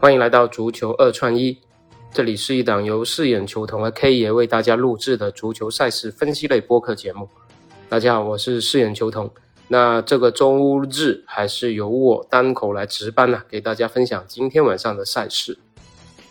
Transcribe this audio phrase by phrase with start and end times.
[0.00, 1.58] 欢迎来到足球二串一，
[2.12, 7.28] 这里是一档由饰眼球童和 K 爷为大家录制的足球赛事分析类播客节目。
[7.88, 9.28] 大家好，我是饰眼球童。
[9.66, 15.58] 那这个周日还是由我单口来值班呢，给大家分享今天晚上的赛事。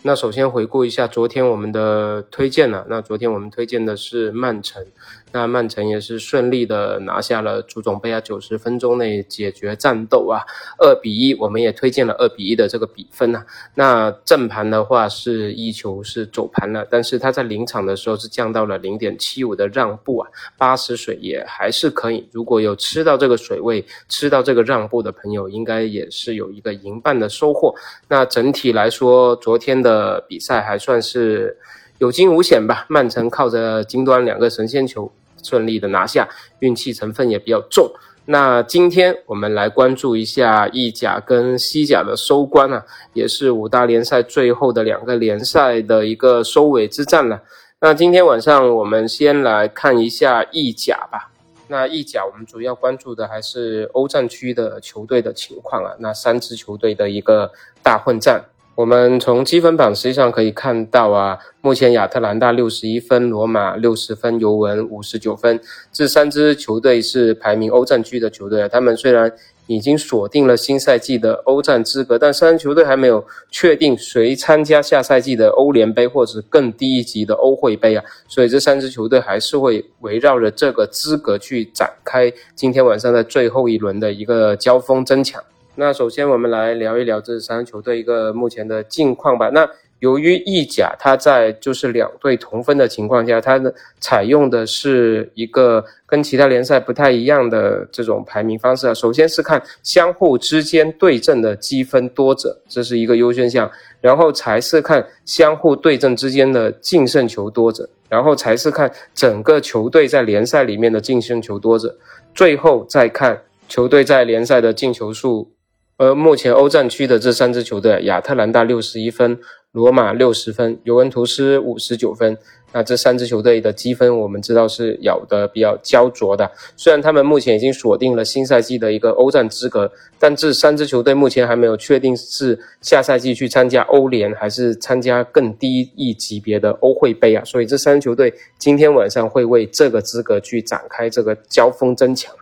[0.02, 4.84] 那首先回顾一下昨天我们的推荐了，那昨天我们推荐的是曼城。
[5.30, 10.40] 那曼城也是顺利的拿下了足总杯啊，九十分钟内解决战斗啊，
[10.78, 13.44] 二比一，我们也推荐了二比一的这个比分啊。
[13.74, 22.26] 那正盘的话是一球是走盘了，但是它在临场的时候是降到了零点七五的让步啊，八十水也还是可以。
[22.32, 27.74] 如果有吃到这个水位，吃到这个让步的朋友，应该也是有一个赢半的收获。
[28.08, 31.56] 那整体来说，昨天的的比赛还算是。
[32.00, 35.10] 有惊无险吧，曼城靠着金端两个神仙球
[35.42, 36.28] 顺利的拿下，
[36.60, 37.90] 运气成分也比较重。
[38.26, 47.42] 那今天我们来关注一下意甲跟西甲的收官啊，也是五大联赛最后的两个联赛的一个收尾之战了。
[47.80, 51.32] 那今天晚上我们先来看一下意甲吧。
[51.66, 57.50] 那意甲我们主要关注的还是欧战区的球队的情况啊，那三支球队的一个
[57.82, 58.44] 大混战。
[58.78, 65.60] 我们从积分榜实际上可以看到啊，目前亚特兰大六十一分，罗马六十分，尤文五十九分，
[65.92, 68.68] 这三支球队是排名欧战区的球队。
[68.68, 69.32] 他们虽然
[69.66, 78.04] 已经锁定了新赛季的欧战资格，但三支球队还没有确定谁参加下赛季的欧联杯或者更低一级的欧会杯啊。
[78.28, 85.42] 所以这三支球队还是会围绕着这个资格去展开今天晚上的最后一轮的一个交锋争抢。
[85.80, 89.48] 那首先我们来聊一聊这三球队一个目前的近况吧。
[89.50, 89.64] 那
[90.00, 98.94] 由于意甲它在就是两队同分的情况下，它的采用的是一个跟其他联赛不太一样的这种排名方式啊。
[98.94, 111.96] 首先是看相互之间对阵的积分多者，这是一个优先项，然后才是看相互对阵之间的净胜球多者，然后才是看整个球队在联赛里面的净胜球多者，
[112.34, 115.52] 最后再看球队在联赛的进球数。
[115.98, 119.36] 而目前欧战区的这三支球队，亚特兰大六十一分，
[119.72, 122.38] 罗马六十分，尤文图斯五十九分。
[122.72, 126.48] 那这三支球队的积分，我们知道是咬得比较焦灼的。
[126.76, 137.42] 虽然他们目前已经锁定了新赛季的一个欧战资格，但这三支球队目前还没有确定是下赛季去参加欧联，还是参加更低一级别的欧会杯啊。
[137.44, 142.32] 所以这三支球队今天晚上会为这个资格去展开这个交锋争抢。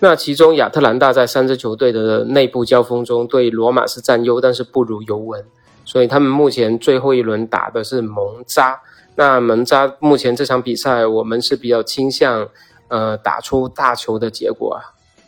[0.00, 5.44] 那其中亚特兰大在三支球队的内部交锋中，对罗马是占优，但是不如尤文，
[5.84, 8.80] 所以他们目前最后一轮打的是蒙扎。
[9.16, 12.48] 那蒙扎目前这场比赛，我们是比较倾向，
[12.88, 14.80] 呃，打出大球的结果啊。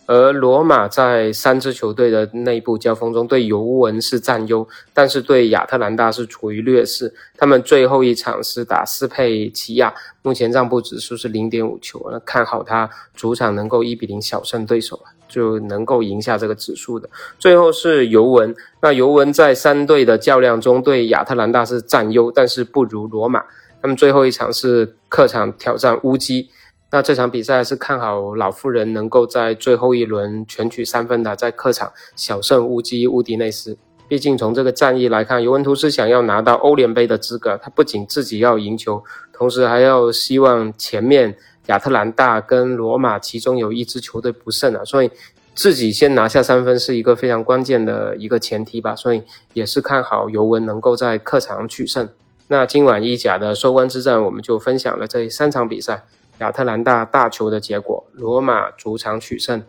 [0.06, 7.14] 而罗马在三支球队的内部交锋中，对尤文是占优，但是对亚特兰大是处于劣势。
[7.36, 17.08] 他们最后一场是打斯佩齐亚，目前让步指数是零点五球，那看好他主场能够一比零小胜对手啊，就能够赢下这个指数的。
[17.38, 23.42] 最后是尤文，那尤文在三队的较量中对亚特兰大是占优，但是不如罗马。
[23.80, 26.50] 他们最后一场是客场挑战乌鸡。
[26.94, 33.78] 那这场比赛是看好老妇人能够在最后一轮全取三分的，在客场小胜乌基乌迪内斯。
[34.08, 39.02] 毕竟从这个战役来看，尤文图斯想要拿到欧联杯的资格，他不仅自己要赢球，
[39.32, 41.34] 同时还要希望前面
[41.69, 45.10] 亚特兰大跟罗马其中有一支球队不胜啊，所以
[45.54, 48.94] 自己先拿下三分是一个非常关键的一个前提吧。
[48.94, 49.22] 所以
[49.54, 52.06] 也是看好尤文能够在客场取胜。
[52.48, 56.04] 那今晚意甲的收官之战，我们就分享了这三场比赛。
[56.42, 59.62] 亚特兰大大球的结果，罗马主场取胜，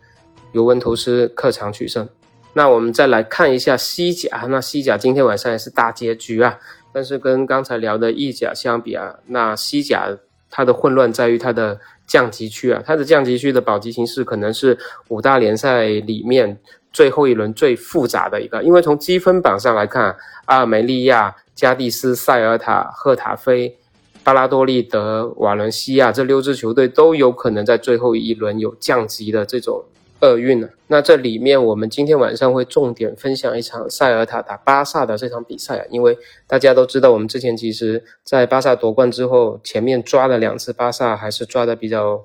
[0.53, 2.09] 尤文图斯客场取胜。
[2.53, 6.57] 那我们再来看一下西甲，那西甲今天晚上也是大结局啊。
[6.91, 10.07] 但是跟刚才聊的意甲相比啊，那西甲
[10.49, 14.77] 它的混乱在于它的降级区啊，它的降级区的保级形势可能是
[15.09, 16.59] 五大联赛里面
[16.91, 20.15] 最后一轮最复杂的一个，因为从积分榜上来看，
[20.45, 23.77] 阿尔梅利亚、加蒂斯、塞尔塔、赫塔菲。
[24.23, 29.83] 巴拉多利德、瓦伦西亚这六支球队都有可能在最后一轮有降级的这种
[30.21, 30.69] 厄运呢。
[30.87, 36.17] 那这里面，我们今天晚上会重点分享一场塞尔塔打巴萨的这场比赛啊，因为
[36.47, 42.23] 大家都知道，我们之前其实在巴萨夺冠之后，前面抓了两次巴萨，还是抓的比较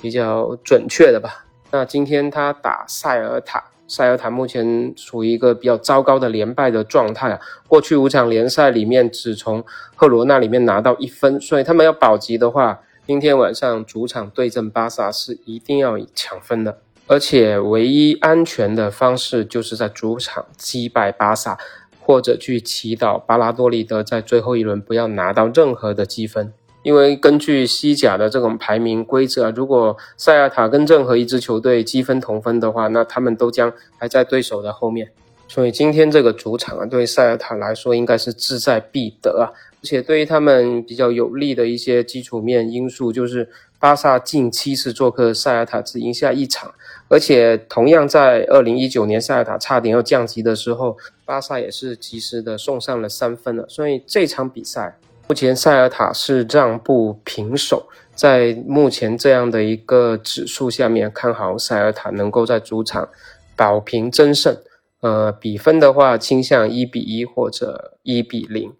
[0.00, 1.46] 比较准确的吧。
[1.72, 3.64] 那今天他打塞尔塔。
[3.90, 9.64] 塞尔塔目前处于一个比较糟糕的连败的状态啊，过去五场联赛里面只从
[9.96, 16.78] 赫罗纳里面拿到一分，所以他们要保级的话，今天晚上主场对阵巴萨是一定要抢分的，
[17.08, 21.58] 而且唯一安全的方式就是在主场击败巴萨。
[22.02, 26.52] 或者去祈祷巴拉多利德在最后一轮不要拿到任何的积分。
[26.82, 35.10] 因为根据西甲的这种排名规则，如果塞尔塔跟任何一支球队积分同分的话，那他们都将排在对手的后面。
[35.46, 39.52] 所以今天这个主场啊，对塞尔塔来说应该是志在必得啊。
[39.82, 43.48] 而且对于他们比较有利的一些基础面因素，就是
[43.78, 46.72] 巴萨近七次做客塞尔塔只赢下一场，
[47.08, 50.96] 而且同样在二零一九年塞尔塔差点要降级的时候，
[51.26, 53.66] 巴萨也是及时的送上了三分了。
[53.68, 54.96] 所以这场比赛。
[55.30, 57.86] 目前塞尔塔是让步平手，
[58.16, 63.08] 在目前这样的一个指数下面，看好塞尔塔能够在主场
[63.54, 64.56] 保平争胜。
[65.02, 68.72] 呃，比分的话倾向一比一或者一比零。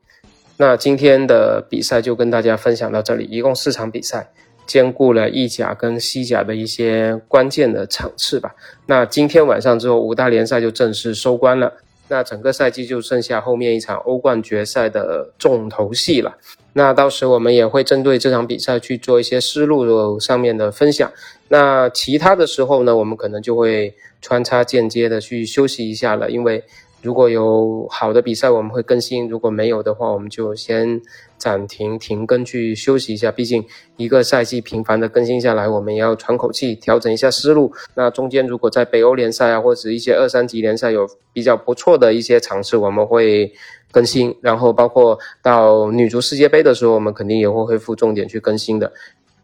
[0.57, 4.33] 那今天的比赛就跟大家分享到这里，一共四场比赛，
[4.67, 8.57] 兼顾了意甲跟西甲的一些关键的场次吧。
[8.87, 11.75] 那今天晚上之后，五大联赛就正式收官了。
[12.11, 16.37] 那整个赛季就剩下后面一场欧冠决赛的重头戏了。
[16.75, 21.11] 那到时我们也会针对这场比赛去做一些思路上面的分享。
[21.49, 26.63] 那其他的时候呢，我们可能就会穿插间接的去休息一下了，因为。
[27.03, 31.01] 如果有好的比赛，我们会更新；如果没有的话，我们就先
[31.39, 33.33] 暂停停更去休息一下。
[33.33, 33.65] 毕竟
[33.97, 37.73] 一个赛季频繁的更新下来，我们也要喘口气，调整一下思路。
[37.95, 43.51] 那中间如果在北欧联赛啊，或者一些二三级联赛有比较不错的一些尝试，我们会
[43.91, 44.37] 更新。
[44.43, 48.93] 然后包括到女足世界杯的时候，我们肯定也会恢复重点去更新的。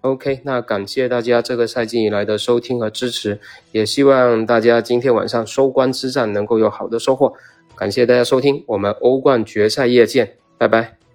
[0.06, 3.40] OK，那感谢大家这个赛季以来的收听和支持，
[3.72, 7.32] 也希望大家今天晚上收官之战能够有好的收获。
[7.74, 11.05] 感谢大家收听，我们欧冠决赛夜见，拜拜。